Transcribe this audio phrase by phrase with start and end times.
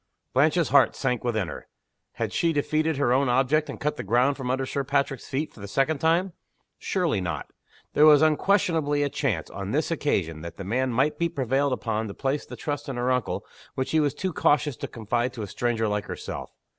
[0.33, 1.67] Blanche's heart sank within her.
[2.13, 5.53] Had she defeated her own object, and cut the ground from under Sir Patrick's feet,
[5.53, 6.33] for the second time?
[6.79, 7.53] Surely not!
[7.93, 12.07] There was unquestionably a chance, on this occasion, that the man might be prevailed upon
[12.07, 13.45] to place the trust in her uncle
[13.75, 16.49] which he was too cautious to confide to a stranger like herself.